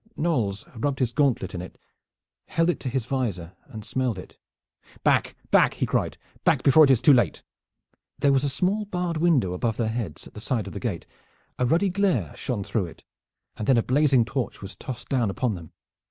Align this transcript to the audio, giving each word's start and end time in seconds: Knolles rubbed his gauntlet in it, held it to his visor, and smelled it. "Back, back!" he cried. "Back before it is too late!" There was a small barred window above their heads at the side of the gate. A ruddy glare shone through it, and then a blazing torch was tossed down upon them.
Knolles 0.17 0.65
rubbed 0.75 0.97
his 0.97 1.11
gauntlet 1.11 1.53
in 1.53 1.61
it, 1.61 1.77
held 2.47 2.71
it 2.71 2.79
to 2.79 2.89
his 2.89 3.05
visor, 3.05 3.53
and 3.65 3.85
smelled 3.85 4.17
it. 4.17 4.35
"Back, 5.03 5.35
back!" 5.51 5.75
he 5.75 5.85
cried. 5.85 6.17
"Back 6.43 6.63
before 6.63 6.83
it 6.85 6.89
is 6.89 7.03
too 7.03 7.13
late!" 7.13 7.43
There 8.17 8.33
was 8.33 8.43
a 8.43 8.49
small 8.49 8.85
barred 8.85 9.17
window 9.17 9.53
above 9.53 9.77
their 9.77 9.89
heads 9.89 10.25
at 10.25 10.33
the 10.33 10.41
side 10.41 10.65
of 10.65 10.73
the 10.73 10.79
gate. 10.79 11.05
A 11.59 11.67
ruddy 11.67 11.89
glare 11.91 12.35
shone 12.35 12.63
through 12.63 12.87
it, 12.87 13.03
and 13.55 13.67
then 13.67 13.77
a 13.77 13.83
blazing 13.83 14.25
torch 14.25 14.59
was 14.59 14.75
tossed 14.75 15.07
down 15.07 15.29
upon 15.29 15.53
them. 15.53 15.71